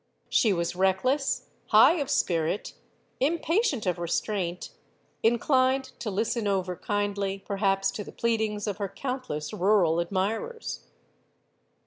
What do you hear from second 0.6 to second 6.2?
reckless, high of spirit, impatient of restraint; inclined to